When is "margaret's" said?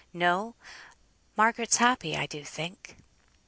1.37-1.77